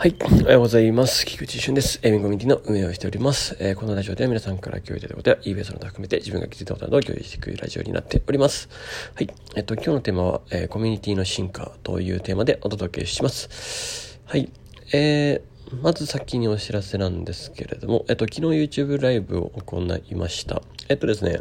[0.00, 0.14] はい。
[0.22, 1.26] おはようございます。
[1.26, 1.98] 菊池俊です。
[2.04, 3.56] エミコミュニティの運営をしております。
[3.58, 8.68] えー、このラジオでは皆さんから共有いただいたことや eBay その他含めて自分が気づいたことなどを共有していくラジオになっております。
[9.16, 9.30] はい。
[9.56, 14.20] えっと、今日のテーマは、えー、コミュニティの進化というテーマでお届けします。
[14.24, 14.52] はい。
[14.92, 18.40] えー、まず先にお知らせなんですけれども、えっと、昨日
[18.82, 20.62] YouTube ライブを行いました。
[20.88, 21.40] えっとですね、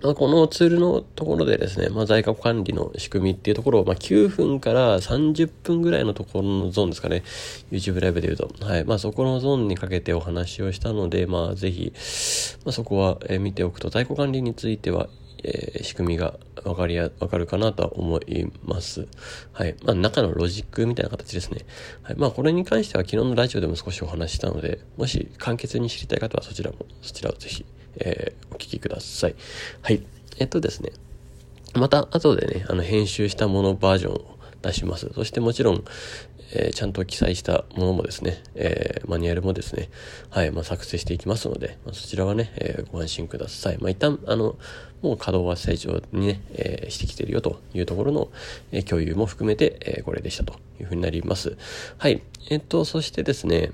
[0.00, 7.24] このツールのところでですね、まあ、在庫管理の仕組みっていうところを、まあ、9分から30分ぐらいのところのゾーンですかね。
[7.72, 8.64] YouTube ライブで言うと。
[8.64, 8.84] はい。
[8.84, 11.92] まあ、そこのゾーンにかけてお話をしたので、まあ、ぜひ、
[12.64, 15.08] まあ、そこは、え見ておくと、在庫管理については、
[15.42, 16.34] えー、仕組みが
[16.64, 19.08] わかりや、わかるかなとは思います。
[19.52, 19.74] はい。
[19.84, 21.64] まあ、中のロジックみたいな形ですね。
[22.02, 22.16] はい。
[22.16, 27.64] まあ、これに関しては昨日のラジオでも少しお話ししたので、もし簡潔に知りたい方はそちらも、そちらをぜひ
[27.98, 29.34] えー、お聞きください。
[29.82, 30.02] はい。
[30.38, 30.92] えっとですね。
[31.74, 35.10] また後でね、あの編集したものバージョンを出します。
[35.14, 35.84] そしてもちろん、
[36.52, 39.90] えー、ちゃんと記載したものもですね、えー、マニュアルもですね、
[40.30, 43.78] はい、まあ、作成していきますので、まあ、そちらはね、えー、ご安心ください。
[43.78, 44.56] まあ、一旦、あの、
[45.02, 48.30] もう稼働は正常にね、え、してきてるよというところの、
[48.72, 51.56] え、共有も含めて、え、これでしたというふうになります。
[51.98, 52.22] はい。
[52.50, 53.70] えっと、そしてですね、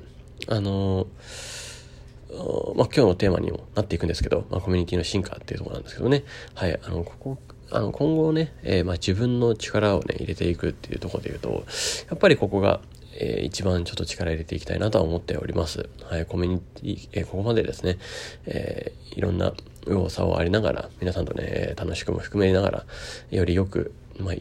[0.49, 1.54] あのー
[2.77, 6.25] まあ、今日のテーマにもなっていくんですけど、まあ、コミュニティの進化っていうところなんですけどね。
[6.55, 6.79] はい。
[6.83, 7.39] あの、ここ、
[7.71, 11.65] あの、今後ね、えー、まあ、自分の力をね、入れていくっていうところで言うと、
[12.09, 12.81] やっぱりここが、
[13.17, 15.89] えー、一番ちょっと力入れていきたいなとは思っております。
[16.03, 16.27] はい。
[16.27, 17.99] コミュニティ、えー、ここまでですね、
[18.47, 19.53] えー、いろんな
[19.87, 22.85] 右往左往ありながら、皆さんとね、楽しくも含めながら、
[23.31, 24.35] よりよく、まあ、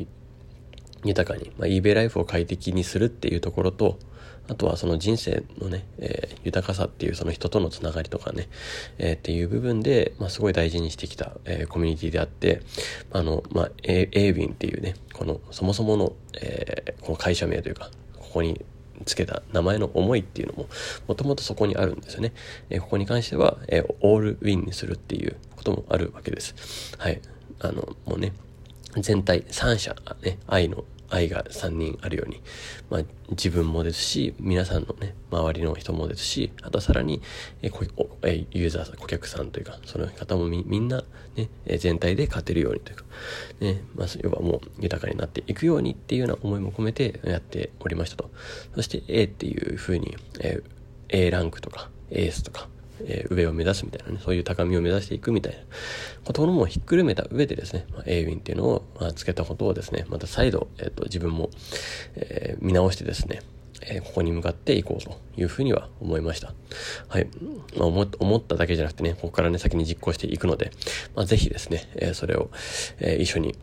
[1.03, 3.99] 豊かに、まあ、eBay ライフを快適にするっていうところと、
[4.49, 8.49] あとはその人生のね、えー、豊かさっていうその人とのつながりとかね、
[8.97, 12.61] えー、っていう部分で、まあ、すごい大事にしてきた、えー、コミュニティであって、
[13.11, 18.59] あの、まあ、エービンっていうね、このそもそもの、えー、この会社名というか、ここに
[19.05, 20.67] つけた名前の思いっていうのも、
[21.07, 22.33] もともとそこにあるんですよね。
[22.69, 26.95] え、ここに関しては、え、オールウィンにするっていうこともあるわけです。
[26.97, 27.21] はい。
[27.59, 28.33] あの、もうね、
[28.97, 30.83] 全体、三者、ね、愛の
[31.13, 32.41] 愛が3人あるように、
[32.89, 37.21] まあ、自分もですし、皆さんのね、周りの人もですし、あとさらに、
[37.61, 37.71] え
[38.23, 41.03] えユーザーさん、顧客さんというか、その方もみんな、
[41.35, 43.05] ね、全体で勝てるようにというか、
[43.59, 48.31] ね、まあ、要はもう豊かになっていくようにっていうような思いも込めてやっておりましたと。
[48.75, 50.63] そして A っていうふうに、えー、
[51.09, 52.67] A ランクとか、エースとか、
[53.05, 55.59] えー、上を目指すみたいなね、そういう高みを目指していくみたいな
[56.23, 61.49] とこともひっくるめた上でですね、まあ、A ウィンっていうのを、まあ、つけたことをですね、また再度、えっ、ー、と、自分も、
[62.15, 63.41] えー、見直してですね、
[63.85, 66.53] えここに向かっていこうというふうには思いました。
[67.07, 67.27] はい。
[67.77, 70.71] まあ、思思っただけじゃなくてね、ここからね、先に実行していくので、
[71.15, 72.49] まあ、ぜひですね、えそれを、
[72.99, 73.55] え一緒に、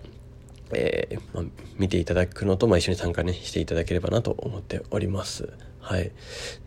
[0.72, 1.44] えー、まあ、
[1.78, 5.52] 見ていただくのと、まあ、一緒に参加ね、していただければなと思っております。
[5.80, 6.12] はい。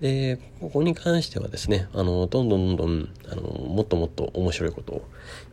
[0.01, 4.93] で、ここに関してはですね、あの、どんどんどんどん、あの、もっともっと面白いこと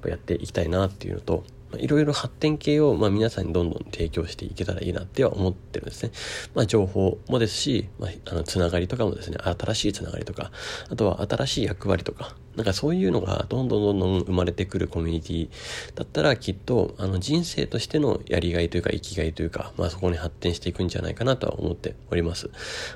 [0.05, 1.45] をやっていきたいなっていうのと、
[1.79, 6.13] いろいろ発展系を、まあ、皆さんにどんどん提供していけたらいいなっては思ってるんですね。
[6.55, 10.51] まあ、情報もですし、まあ、あの、つながりとかもですね、新しいつながりとか、
[10.91, 15.49] あとは新しい役割とか、なんかそういうのがどんどんどんどん生まれてくるコミュニティ
[15.95, 22.51] だったらきっと、あの、人生としてのやりがいというか、生きがいというか、まあ、そこに発展していくんじゃないかなとは思っております。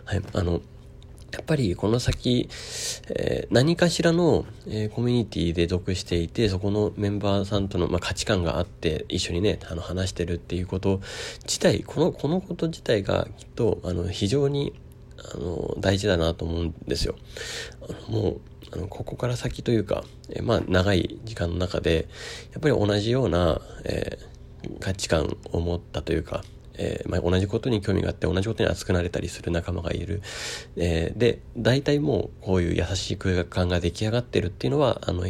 [0.05, 0.23] はい。
[0.33, 0.61] あの、
[1.35, 2.49] やっぱりこの先、
[3.09, 11.01] えー、何かしらの、えー、コミュニティで属していて、そこのメンバーさんとの、まあ、価値観があって、一緒にね、あの、話してるっていうこと
[11.43, 14.75] 自体、この、このこと自体がきっと、あの、非常に、
[15.35, 17.17] あの、大事だなと思うんですよ。
[17.83, 18.41] あのもう、
[18.73, 22.07] あの、ここから先というか、えー、まあ、長い時間の中で、
[22.53, 24.19] やっぱり同じような、え
[24.81, 26.43] 価値観を持ったというか、
[26.77, 30.23] えー、まあ、同じことに興味があって同じことに熱くなれたりする仲間がいる。
[30.77, 35.27] えー、で、大体もうこういう優しい空間が出来上がってるっていうのは、あの、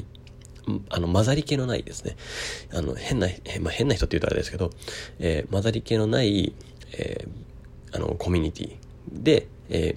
[0.89, 2.17] あの、混ざり気のないですね。
[2.73, 3.29] あの、変な、
[3.61, 4.71] まあ、変な人って言うとあれですけど、
[5.19, 6.55] えー、混ざり気のない、
[6.93, 7.27] え、
[7.93, 8.77] あの、コミュニティ
[9.13, 9.97] で、え、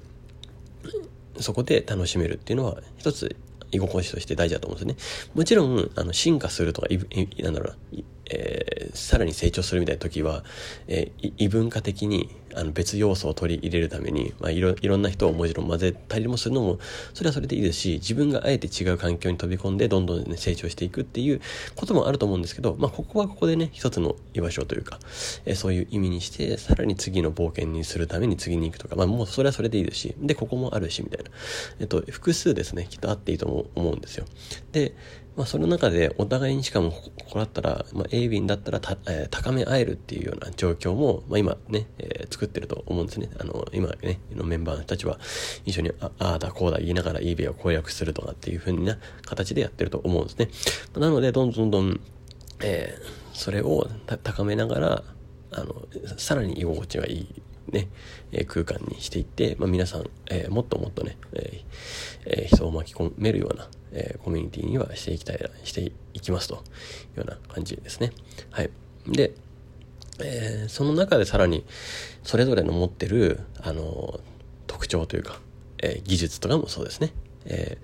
[1.40, 3.35] そこで楽しめるっていうのは、一つ、
[3.72, 5.29] 居心地として大事だと思うんですね。
[5.34, 6.97] もちろん、あの、進化するとか、い
[7.41, 10.44] なんだろうな、えー、さらに成長するみたいな時は、
[10.88, 16.79] えー、異文化的にあの別要素を取り入れるために、まあ、いろいろんな人をもちろん混ぜたりもするのも
[17.13, 21.41] それはそれでいいですし自分があえて違う環境に飛び込んでどんどん、ね、成長していくっていう
[21.75, 24.99] こともあると思うんですけど、まあ、ここはここでね一つの居場所というか、
[25.45, 31.31] え、そういう意味にしてさらに次の冒険にするために次に行くとか、まあ、もうそれはそれでいいですしでここもあるしみたいな、
[31.79, 34.25] えっと、複数ですねきっとあっていいと思うんですよ。
[34.71, 34.95] で
[35.37, 43.29] まあ、その中でお互いにしかもここだったら、まあ、A 便だったらた、えー、高め合えるっていうような状況も、まあ、今ね、えー、作ってると思うんですね。
[43.40, 45.20] あの、今ね、のメンバーたちは
[45.66, 50.49] 一緒にああだこうだ言いながら eBay を攻略するとかっていう風な形でやってると思うんですね。
[50.99, 51.99] なので、どんどんどん、
[52.61, 53.88] えー、それを
[54.23, 55.03] 高めながら、
[55.52, 57.41] あの、さらに居心地がいい
[57.72, 57.90] ね、
[58.32, 66.59] え空間にしていって、まあ、皆さん、えー、もっともっとね、えー、人を巻き込めるような、え、コミュニティにはしていきたい、していきますという
[67.20, 68.11] ような感じですね。
[68.52, 68.70] はい。
[69.08, 69.34] で、
[70.19, 71.66] えー、その中でさらに
[72.23, 74.19] それぞれの持ってる、あの
[74.67, 75.40] 特徴というか、
[75.81, 77.11] えー、技術とかもそうですね。
[77.46, 77.78] え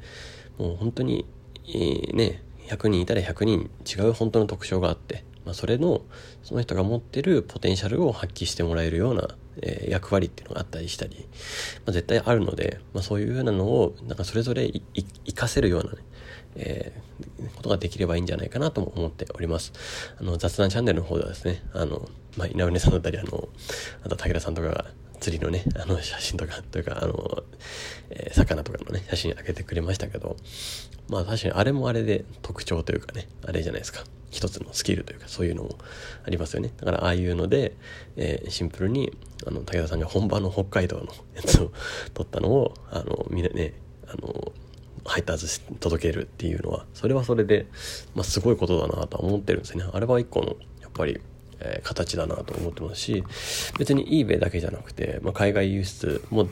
[0.60, 1.26] ー、もう本当に、
[1.68, 6.02] えー、ね、100人いたら100人違う本当の特徴があって、まあ、それの
[6.44, 9.28] その人が持ってるポテンシャルを発揮してもらえるような、
[9.62, 11.28] え、役割っていうのがあったりしたり、
[11.86, 14.72] まあ、絶対あるので、まあ、そういうようなのをなんかそれぞれ
[15.26, 15.98] 活かせるようなね、
[16.56, 19.74] えー、ことができればいいんじゃないかなとも思っております。
[20.20, 22.08] あの雑談チャンネルの方ではですね、あの、
[22.38, 23.50] まあ、稲船さんだったり、あの、
[24.04, 24.86] あと武田さんとかが
[25.20, 27.44] 釣りのね、あの写真とか、というか、あの、
[28.10, 30.36] えー、魚とかのね、写真上げてくれましたけど、
[31.10, 34.04] まあ確かにあれもあれで特徴というかね、あれじゃないですか。
[34.32, 35.78] 一つのスキルというかそういうのも
[36.26, 36.74] ありますよね。
[36.78, 37.78] だからああいうので、
[38.18, 39.16] えー、シンプルに、
[39.46, 41.72] あの、武田さんが本場の北海道のやつを
[42.14, 43.74] 撮ったのを、あの、みんなね、
[44.08, 44.52] あの、
[45.06, 47.68] 配達し届けるっていうのは、それはそれで、
[48.16, 49.90] まあ、すごいことだなとは思ってるんですよね。
[49.94, 51.20] あれは一個の、やっぱり、
[51.60, 53.24] えー、形だなと思ってますし、
[53.78, 56.48] 別に eBay だけじゃなくて、まあ、海外輸出も、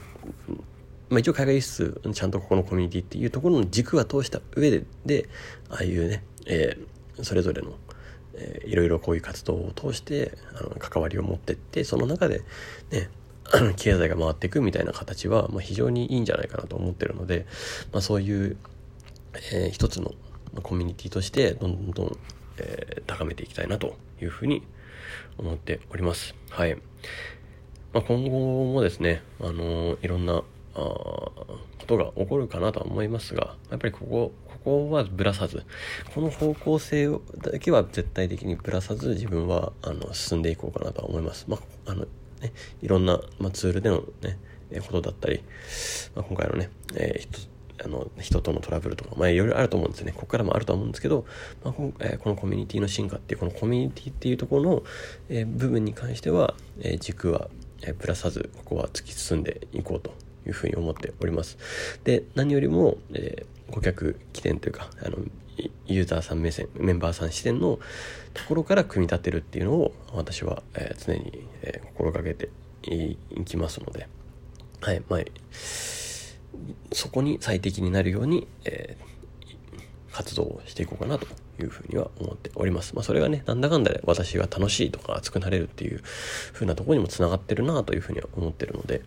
[1.10, 5.30] まあ、一応海外輸出、ちゃんとここのコミュニティっていうところの軸は通した上で、で、
[5.70, 7.74] ああいうね、えー、それぞれの、
[8.34, 12.40] えー、いろいろこういう活動を通してあの関わりを持ってってその中で
[12.92, 13.10] ね
[13.76, 17.46] 経済が回っていくみたいな形は、まあ、非常にいいんじゃないかなと思ってるので、
[17.92, 18.58] まあ、そういう、
[19.52, 20.14] えー、一つの
[20.64, 22.18] コミュニティとしてどんどん、
[22.58, 24.64] えー、高めていきたいなというふうに
[25.38, 26.36] 思っております。
[26.50, 26.76] はい。
[27.94, 30.44] まあ、今後もですね、あのー、いろんな
[30.76, 30.80] あ
[31.82, 35.64] ことが起こるかなとは思いますが、やっぱりここ、ここはぶらさず、
[36.14, 41.46] この方向性だけは絶対的にぶらさず自分はあの進んでいこうかなとは思います。
[41.48, 42.06] まあ、あの
[42.42, 44.38] ね、いろんな、まあ、ツールでのね、
[44.80, 45.44] ことだったり、
[46.16, 50.14] まあ、今回のね、えー、あの人とのトラブルとか、まあ、いろいろあると思うんですよね。
[50.14, 51.26] ここからもあると思うんですけど、
[51.64, 51.92] まあこ、
[52.30, 54.84] のコミュニティの進化っていう、このコミュニティっていうところの、
[55.30, 57.50] えー、部分に関しては、えー、軸は、
[57.84, 60.14] えぶらさず、ここは突き進んでいこうと
[60.46, 61.58] いうふうに思っております。
[62.04, 65.18] で、何よりも、え顧客起点というか、あの、
[65.86, 67.80] ユーザーさん目線、メンバーさん視点の
[68.34, 72.50] ところから組み立てるっていうのを私は、えー、常に、えー、心がけて
[72.84, 74.08] いきますので、
[74.82, 75.20] はい、まあ、
[76.94, 81.28] そこに最適になるように、えー、活動をしていこうかなと
[81.60, 82.96] いうふうには思っております。
[82.96, 89.02] まあ、それがね、なんだかんだで私が楽しいとか熱くなれるっていうふうなところにもつながってるなというふうには思ってるので、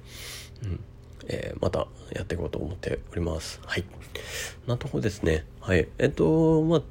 [0.63, 0.81] うん。
[1.29, 3.61] えー、またやっていこうと思っております。
[3.65, 3.85] はい。
[4.67, 5.45] なとこですね。
[5.61, 5.89] はい。
[5.99, 6.83] えっと、まあ、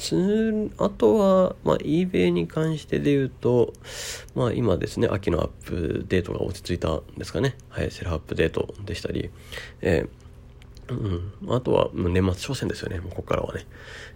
[0.00, 3.72] つ、あとは、まあ、eBay に関してで言うと、
[4.34, 7.56] まあ、今ですね、秋のアップデートが落ち着いたんですかね。
[7.68, 9.30] はい、セルフアップデートでしたり、
[9.82, 12.98] えー、うん、あとは、年末商戦ですよね。
[12.98, 13.66] もうここからはね、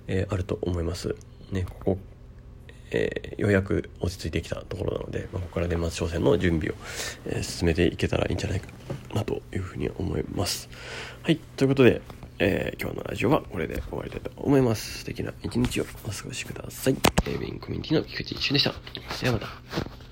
[0.07, 1.15] えー、あると思います。
[1.53, 1.99] ね、ここ
[2.95, 6.75] えー、ようやく落ち着いてきたところなので、まあ、ここから年末商戦の準備を、
[7.27, 8.69] えー、進めていけたらいいんじゃないか
[9.13, 10.69] なというふうに思います。
[11.23, 12.01] はい、ということで、
[12.39, 15.01] えー、今日のラジオはこれで終わりたいと思います。
[15.01, 16.97] 素敵な一日をお過ごしください。
[17.27, 18.75] えー、ビンコミュニティの菊池一瞬でした。
[19.23, 20.04] ではまた。